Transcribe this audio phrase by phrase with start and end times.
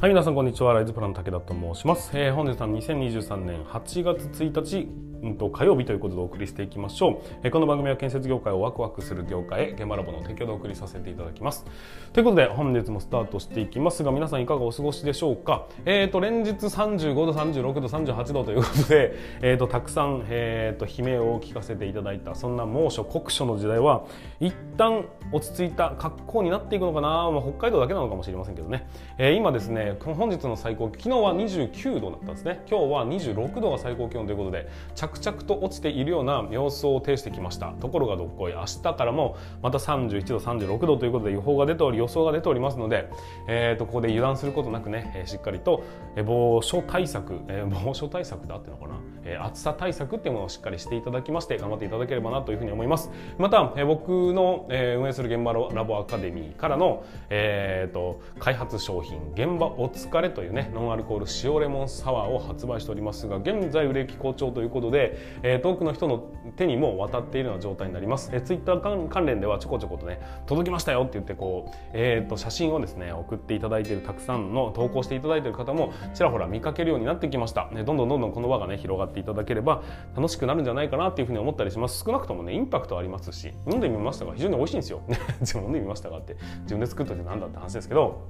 [0.00, 0.74] はい、皆さんこんにちは。
[0.74, 2.12] ライズプランの武田と申します。
[2.14, 4.88] えー、本日は2023年8月1日、
[5.22, 7.40] うん、と火曜日ということでお送りしていきましょう。
[7.42, 11.64] え、この番組は建設業界をワクワクする業界へ現場ラボの提供でお送りさせていただきます。
[12.12, 15.66] ということで本日もスタートしていきますが、皆さんいかがお過ごしでしょうか。
[15.84, 24.04] えっ、ー、と連日35度、36度、38度ということで、 えっ、ー、とたくさんえっ、ー、と悲鳴を聞かせていただいたそんな猛暑酷暑の時代は
[24.40, 27.30] 一旦落ち着いた格好になっていくのかな。
[27.30, 28.88] まあ、北海道だけなのかもしれませんけどね。
[29.18, 29.96] えー、今ですね。
[30.04, 37.72] 本日の最高昨日は29度だったんですね今日は26度が最高気温ということで着着々と落ちているような様子を呈してきました。
[37.80, 43.10] ところがどっこい明日からもまた31度36度ということで予報が出ており予想が出ておりますので、
[43.46, 45.84] えー、とここで油断することなくね、しっかりと
[46.24, 53.10] 防暑対策、え、防暑対策だっていうのかな、え、暑さ対策っていうものをしっかりしていただきまして頑張っていただければなというふうに思います。
[53.38, 79.82] また、え、僕の、え、運営する現場ラボアカデミーからの、えーと、と開発商品現場お疲れというねノンアルコール塩レモンサワーを発売しておりますが現在売れ行き好調ということで、でえー、多くの人の手にも渡っているような状態になります、えー、ツイッター関連ではちょこちょことね届きましたよって言ってこう、えー、と写真をですね送っていただいているたくさんの投稿していただいている方もちらほら見かけるようになってきました、ね、どんどんどんどんこの輪がね広がっていただければ
[80.16, 82.02] 楽しくなるんじゃないかなっていうふうに思ったりします。
[82.04, 85.02] 少なくともねインパクトありますし飲んでみましたが非常に美味しいんですよ。
[85.62, 88.20] 飲んでみましたがって自分で作っといてなんだって話ですけど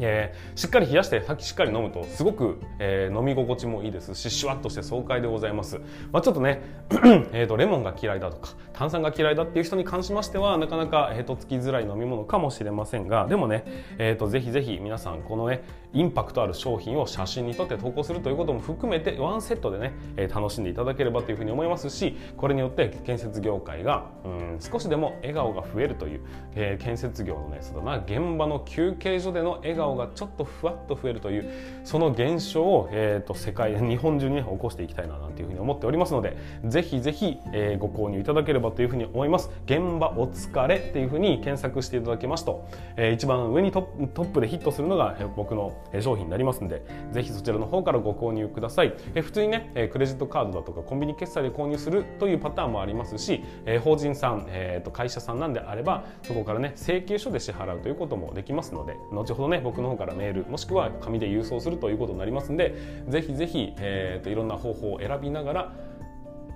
[0.00, 5.78] えー、しっかり冷やしてしっかり飲むとすごく、えー、飲み心地もいいですしシュワッとして爽快でございます、
[6.12, 6.62] まあ、ちょっとね
[7.32, 13.64] えとレモンが嫌いだとか炭酸が嫌いだっていう人に関しましてはなかなか、えー、とつきづらい飲み物かもしれませんがでもね、
[13.98, 26.20] えー、とぜひぜひ皆さんこのねインパクトある商品を写真に撮って投稿するということも含めてワンセットでね、えー、楽しんでいただければというふうに思いますしこれによって建設業界がうん少しでも笑顔が増えるという、
[26.54, 31.50] えー、建設業のねそうだな現場の休憩所での笑顔がちょっとふわっと増えるという
[31.84, 39.50] その現象を、えーと、世界日本中に、ね、起こしていきたいななんていうふうに思っておりますのでぜひぜひ、えー、ご購入いただければというふうに思います。
[39.66, 62.74] 現場お疲れっていうふうに検索していただけますと、えー、一番上にトップでヒットするのが僕の商品になりますのでぜひそちらの方からご購入ください、えー、普通にねクレジットカードだとかコンビニ決済で購入するというパターンもありますし、えー、法人さん、えーと、会社さんなんであればそこからね請求書で支払うということもできますので後ほどね僕の方からメールもしくは紙で郵送するということになりますんで
[63.08, 65.72] ぜひぜひ、えーと、いろんな方法を選びながら、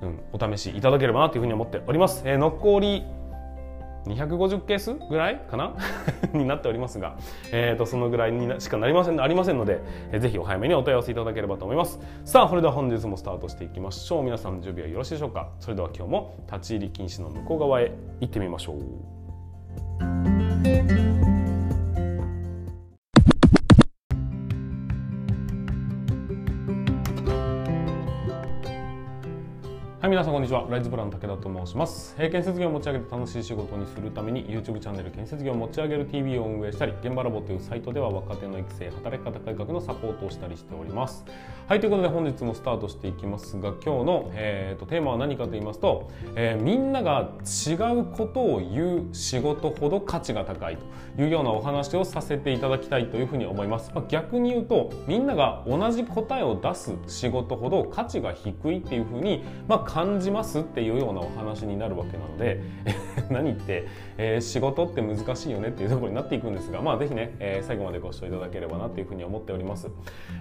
[0.02, 2.22] うん、お試しいただければなというふうに思っております。
[2.26, 3.04] えー、残り
[4.06, 5.74] 250ケースぐらいかな？
[6.34, 7.16] になっておりますが、
[7.52, 9.80] えーと、そのぐらいにしかなりませんありませんので、
[10.12, 11.98] えー、ぜひお早めにお問い合わせいただければと思います。
[12.24, 14.22] さあそれでは本日もスタートしていきましょう。
[14.22, 15.48] 皆さん準備はよろしいでしょうか？
[15.58, 18.76] それでは今日も立ち入り禁止の向こう側へ行ってみましょう。
[30.14, 30.64] 皆さんこんにちは。
[30.70, 32.14] ライズプラン武田と申します。
[32.14, 41.24] 建設業を持ち上げて楽しい仕事にするために YouTube チャンネル建設業を持ち上げる TV を運営したり、現場ラボというサイトでは若手の育成、働き方改革のサポートをしたりしております。
[41.66, 50.78] はい、ということで本日もスタートしていきますが、今日の、えーと、テーマは何かと言いますと、えー、みんなが違うことを言う仕事ほど価値が高い
[51.16, 53.90] というようなお話をさせていただきたいというふうに思います。
[53.92, 62.60] まあ、逆に言うと、みんなが同じ答えを出す仕事ほど価値が低いっていうふうに、まあ感じますっていうようなお話になるわけなので
[63.30, 63.86] 何言って、
[64.18, 69.88] えー、仕事って難しいよねっていうところになっていくんですがまあ是非ね、えー、最後までご視聴いただければなっていうふうに思っております。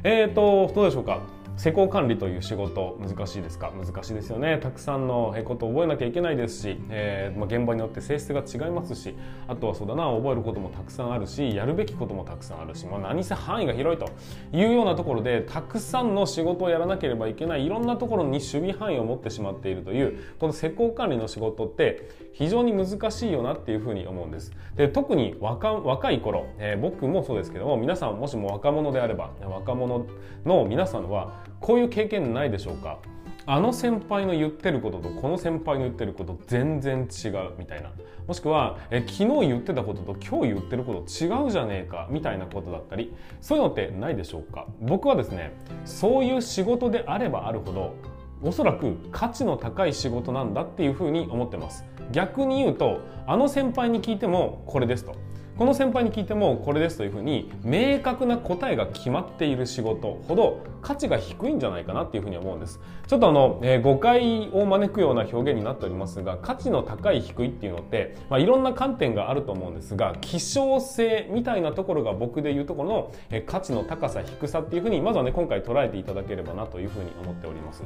[0.03, 1.42] えーとどうでしょうか？
[1.55, 3.71] 施工管理という仕事難しいですか？
[3.71, 9.15] 難しいですよねたくさんのことを覚えなきゃいけないですし、えーまあ、現場によって性質が違いますし
[9.47, 14.11] あとはそうだな覚えることもたくさんあるしやるべきこともたくさんあるし、まあ、何せ範囲が広いと
[14.51, 24.51] いうようなところでたくさんの仕事をやらなければいけないいろんなところに守備範囲を持ってしまっているというこの施工管理の仕事って非常に難しいよなっていうふうに思うんです。
[24.75, 30.07] で特に若若い頃、えー、僕もそうですけども皆さんもしも若者であれば若者
[30.45, 32.99] の皆さんはこういう経験ないでしょうか？
[33.45, 37.91] あの先輩の言ってることとこの先輩の言ってること全然違うみたいな。
[38.25, 43.13] もしくはえ昨日言ってたことと今日言ってること違うじゃねえかみたいなことだったり。
[43.41, 44.67] そういうのってないでしょうか？
[44.79, 45.51] 僕はですね
[45.83, 47.95] そういう仕事であればあるほど
[48.41, 51.83] おそらく価値の高い仕事なんだっていうふうに思ってます。
[52.13, 55.15] 逆に言うとあの先輩に聞いてもこれですと。
[55.57, 77.83] この先輩に聞いてもこれですというふうに明確な答えが決まっている仕事ほど価値が低いんじゃないかなっていうふうに思うんですちょっとあの、えー、誤解を招くような表現になっておりますが価値の高い低いっていうのって、まあ、いろんな観点があると思うんですが希少性みたいなところが僕で言うところの、えー、価値の高さ低さっていうふうにまずはね今回捉えていただければなというふうに思っております。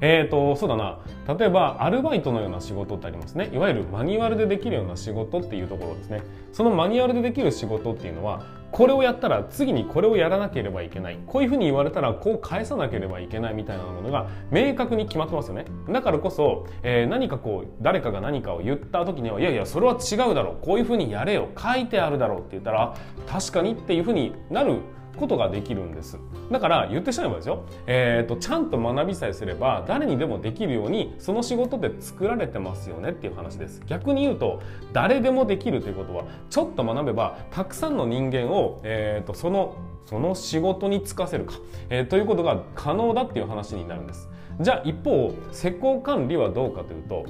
[0.00, 0.98] えーと、そうだな。
[1.38, 3.50] 例えばアルバイトのような仕事ってありますね。
[3.52, 6.22] いわゆるマニュアルでできるような仕事っていうところですね。
[6.52, 11.18] そのマニュアルでできる仕事っていうのはこれをやったら次にこれをやらなければいけない。
[11.26, 15.64] こういうふうに言われたらこう返さなければいけないみたいなものが明確に決まってますよね。
[15.90, 20.64] だからこそ、えー、何かこう誰かが何かを言った時にはいやいやそれは違うだろう。
[20.64, 21.48] こういうふうにやれよ。
[21.56, 22.94] 書いてあるだろうって言ったら
[23.26, 24.80] 確かにっていうふうになる
[25.18, 26.18] ことができるんです。
[26.50, 33.82] だから言ってしまえばですよ、えーと、ちゃんと学びさえすれば誰にでもできるようにその仕事で作られてますよねっていう話です。
[33.86, 34.60] 逆に言うと
[34.92, 39.76] 誰でもできるということはちょっと学べばたくさんの人間を、えーと、その
[40.06, 41.54] その仕事に就かせるか、
[41.90, 44.30] えー、ということが可能だっていう話になるんです。
[44.60, 47.26] じゃあ一方施工管理はどうかというと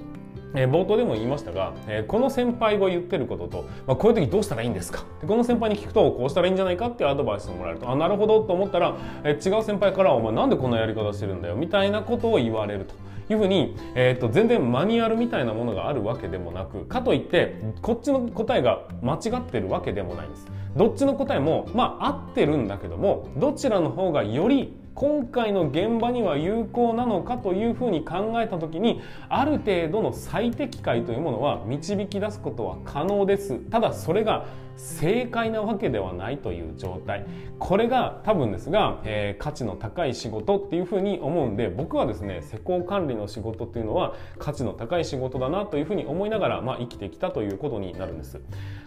[0.54, 5.04] えー、冒頭でも言いましたが、えー、この先輩が言ってることと、まあ、こういう時どうしたらいいんですか？
[5.20, 7.90] でこの先輩に聞くとこうしたらいいんじゃないかっていうアドバイスをもらえると。
[7.90, 11.56] あなるほどと思ったら、えー、違う先輩からお前なんでこんなやり方してるんだよ？
[11.56, 12.94] みたいなことを言われると。
[13.30, 20.46] いうふうに、えーと、全然マニュアルみたいなものがあるわけでもなくかといってこっちの答えが間違ってるわけでもないんです。
[20.74, 33.60] どっちの答えもまあ合ってるんだけどもどちらの方がより今回の現場には有効なのかというふうに考えた時にある程度の最適解というものは導き出すことは可能です。
[33.70, 34.46] ただそれが
[34.78, 37.26] 正解なわけではないという状態。
[37.58, 48.40] これが多分ですが、えー、価値の高い仕事っていうふうに思うんで僕はですね施工管理の仕事っていうのは価値の高い仕事だなというふうに思いながら、まあ、生きてきたということになるんです。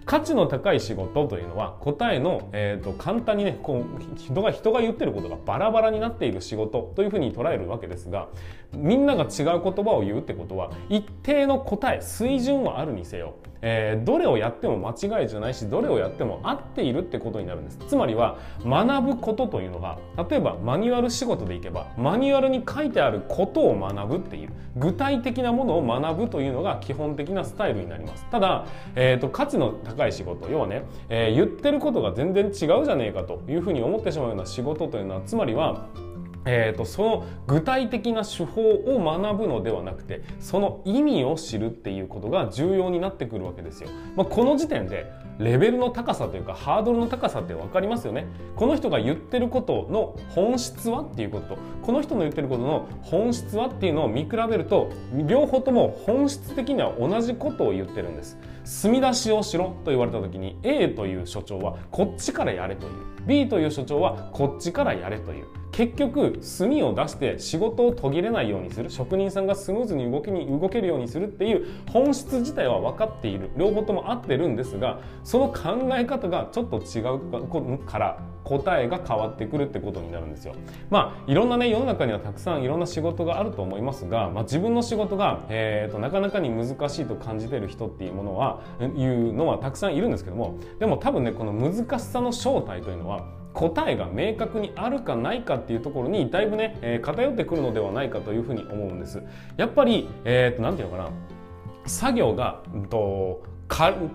[0.05, 8.29] 価値の高い仕事というのは答えの、えーと、簡単にねこう人が人が言ってることがバラバラになっている仕事というふうに捉えるわけですが
[8.73, 13.35] みんなが違う言葉を言うってことは一定の答え水準はあるにせよ。
[13.61, 17.77] えー、どれをやっても間違いじゃないしどれをやっても合っているってことになるんです。
[17.87, 19.97] つまりは学ぶことというのが
[20.29, 28.25] 例えばマニュアル仕事でいけばマニュアルに書いてあることを学ぶっていう具体的なものを学ぶというのが基本的なスタイルになります。
[28.31, 28.65] ただ、
[28.95, 32.53] えーと、価値の高い仕事要はね、えー、言ってることが全然違う
[32.85, 35.85] じゃねえかというふうに思ってしまうような仕事というのはつまりは
[36.45, 43.89] えーと、その具体的な手法を学ぶのではなくてその意味を知るっていうことが重要になってくるわけですよ。
[44.15, 48.27] まあ、この時点でレベルの高さというかハードルの高さって分かりますよね。
[48.55, 54.91] この人が言ってることの本質はっていうこととこの人の言ってることの本質はっていうのを見比べると
[55.27, 58.37] 両方とも本質的には同じことを言ってるんです。
[58.63, 62.91] 墨出しをしろと言われた時に A という所長はこっちからやれという。
[63.27, 65.60] B という所長はこっちからやれという。
[65.71, 80.55] 結局墨を出して仕事を途切れないようにする職人さんがスムーズに動きに動けるようにするっていう本質自体は分かっている両方とも合ってるんですがその考え方がちょっと違うから答えが変わってくるってことになるんですよ。
[80.89, 99.21] まあいろんなね世の中にはたくさんいろんな仕事があると思いますが、まあ、自分の仕事が、えーと、なかなかに難しいと感じてる人っていうものはいうのはたくさんいるんですけどもでも多分ねこの難しさの正体というのは答えが明確にあるかないかっていうところにだいぶね、えー、偏ってくるのではないかというふうに思うんです。
[99.57, 101.09] やっぱり、えー、となんていうのかな
[101.85, 103.43] 作業が、うんと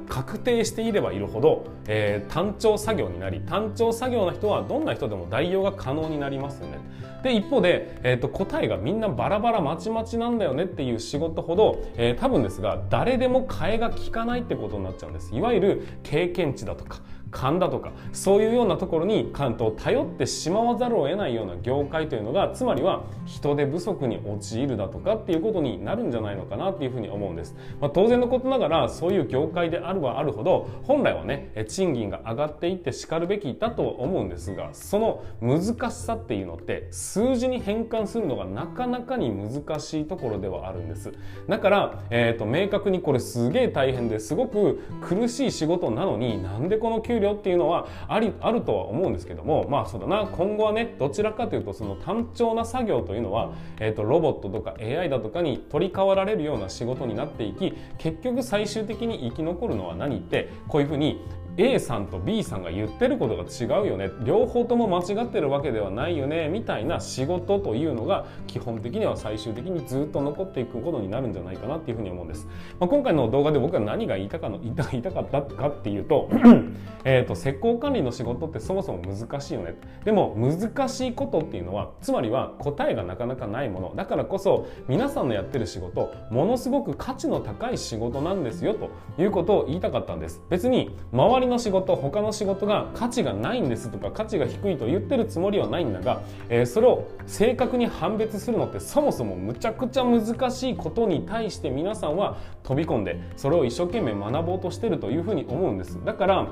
[0.06, 6.78] 確定していればいるほど、えー、単調作業になり単調作業な人はどんな人でも代用が可能になりますよね。
[7.22, 15.34] で一方で、えーと、答えがみんなバラバラまちまちなんだよねっていう仕事ほど、えー、多分ですが誰でも替えが利かないってことになっちゃうんです。
[15.34, 41.12] いわゆる経験値だとか勘だとかそういうようなところに関東頼ってしまわざるを得ないような業界というのがつまりは人手不足に陥るだとかっていうことになるんじゃないのかなっていうふうに思うんです、まあ、当然のことながらそういう業界であるはあるほど本来はね賃金が上がっていってしかるべきだと思うんですがその難しさっていうのって数字に変換するのがなかなかに難しいところではあるんです。
[41.48, 50.26] だから、えーと、明確にこれすげえ大変ですごく苦しい仕事なのになんでこの給給料っていうのはありあるとは思うんですけどもまあそうだな。
[50.26, 61.20] 今後はねどちらかというとその単調な作業というのは、えーと、ロボットとか AI だとかに取り代わられるような仕事になっていき結局最終的に生き残るのは何ってこういうふうに
[61.58, 64.10] A さんと B さんが言ってることが違うよね。
[64.24, 66.48] 両方とも間違ってるわけではないよね。
[66.48, 72.46] みたいな仕事というのが基本的には最終的にずっと残っていくことになるんじゃないかなっていうふうに思うんです、
[72.78, 76.28] まあ、今回の動画で僕は何が言いたかの言いたかったかっていうと
[77.04, 79.76] えと施工管理の仕事ってそもそも難しいよね。
[80.04, 83.92] でも難しいことっていうのはつまりは答えがなかなかないもの。
[83.94, 88.90] だからこそ皆さんのやってる仕事ものすごく価値の高い仕事なんですよと
[89.22, 90.42] いうことを言いたかったんです。
[90.48, 105.98] 別に周りりの仕事他の仕事が価値がないんですとか価値が低いと言ってるつもりはないんだが、えー、それを正確に判別するのってそもそもむちゃくちゃ難しいことに対して皆さんは飛び込んでそれを一生懸命学ぼうとしてるというふうに思うんです。
[106.04, 106.48] だから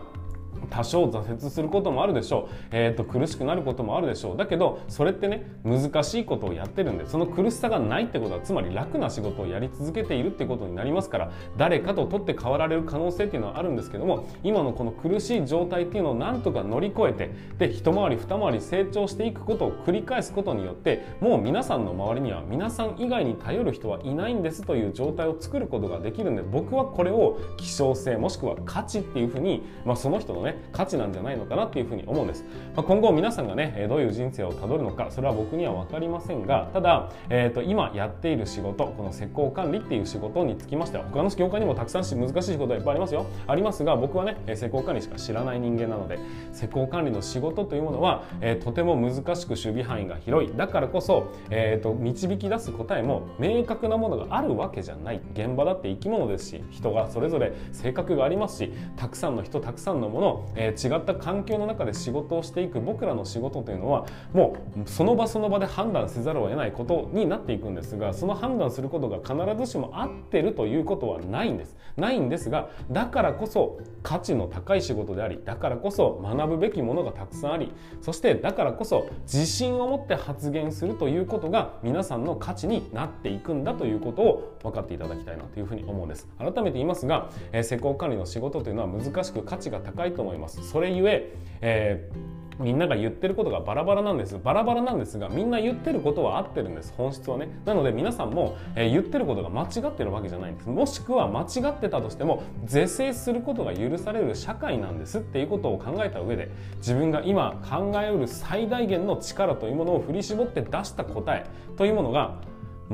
[0.66, 4.36] 多少挫折することもあるでしょう、えーと、苦しくなることもあるでしょう。
[4.36, 32.44] だけどそれってね難しいことをやってるんでその苦しさがないってことはつまり楽な仕事をやり続けているってことになりますから誰かと取って代わられる可能性っていうのはあるんですけども今のこの苦しい状態っていうのをなんとか乗り越えてで一回り二回り成長していくことを繰り返すことによってもう皆さんの周りには皆さん以外に頼る人はいないんですという状態を作ることができるんで僕はこれを希少性もしくは価値っていうふうに、まあ、その人のね価値なんじゃないのかなっていうふうに思うんです、
[32.74, 43.26] まあ、今後皆さんがねどういう人生をたどるのかそれは僕には分かりませんがただ、えーと、今やっている仕事この施工管理っていう仕事につきましては他の業界にもたくさんし難しい仕事はいっぱいありますよ。
[43.46, 46.18] ありますが僕はね施工管理しか知らない人間なので
[46.52, 50.56] 施工管理の仕事というものは、えー、とても難しく守備範囲が広い。
[50.56, 55.20] だからこそ、えーと導き出す答えも明確なものがあるわけじゃない。
[55.34, 69.34] 現場だって生き物ですし人がそれぞれ性格がありますしたくさんの人たくさんのもの、えー、違った環境の中で仕事をしていく僕らの仕事というのはもうその場その場で判断せざるを得ないことになっていくんですがその判断することが必
[69.66, 71.76] ずしも合ってるということはないんです。
[71.96, 86.28] ないんですがだからこそ価値の高い仕事でありだからこそ学ぶべきものがたくさんありそしてだからこそ自信を持って発言するということが皆さんの価値になっていくんだということを分かっていただきたいなというふうに思うんです。
[86.38, 90.62] 改めて言いますが、えー、施工管理の仕事というのは難しく価値が高いといます。
[90.68, 94.38] それゆええーみんなが言ってることがバラバラなんです。
[94.38, 96.94] バラバラなんですがみんな言ってることは合ってるんです。
[96.96, 97.48] 本質はね。
[97.64, 100.68] なので皆さんも、えー、言ってることが間違ってるわけじゃないんです。
[100.68, 105.18] もしくは間違ってたとしても是正することが許される社会なんです。
[105.18, 112.36] っていうことを考えた上で自分が今考えうる最大限の力というものを振り絞って出した答えというものが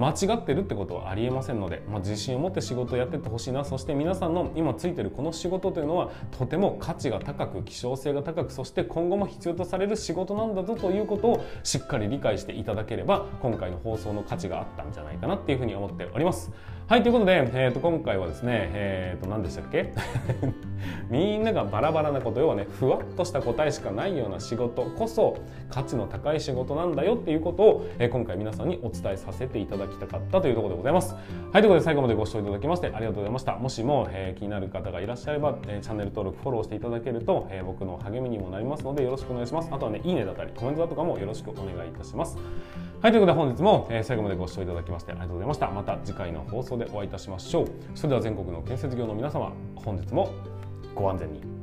[0.00, 16.50] 間違ってるってことはありえませんので、まあ、自信を持って仕事をやってってほしいなそして皆さんの今ついてるこの仕事というのはとても価値が高く希少性が高くそして今後も必要とされる仕事なんだぞということをしっかり理解していただければ今回の放送の価値があったんじゃないかなっていうふうに思っております。
[16.90, 19.92] はいということで、えー、と今回はですね、えー、と何でしたっけ？
[21.08, 25.36] みんながバラバラなこと要はねふわっとした答えしかないような仕事こそ
[25.68, 31.14] 価値の高い仕事なんだよっていうことを、えー、今回皆さんにお伝えさせていただきたかったというところでございます。
[31.14, 33.54] はいということで最後までご視聴いただきましてありがとうございました。
[33.54, 39.68] もしも、えー、気になる方がいらっしゃれば、えー、チャンネル登録フォローしていただけると、えー、僕の励みにもなりますのでよろしくお願いします。
[39.70, 42.36] あとはねいいねだったりコメントだとかもよろしくお願いいたします。
[43.00, 45.70] はいということで本日も、えー、最後までご視聴いただきましてありがとうございました。
[45.70, 47.68] また次回の放送でお会いいたしましょう。
[47.94, 50.32] それでは全国の建設業の皆様本日も
[50.94, 51.59] ご安全に